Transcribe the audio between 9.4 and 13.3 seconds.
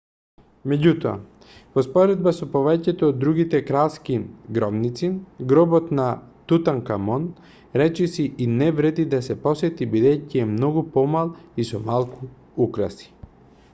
посети бидејќи е многу помал и со малку украси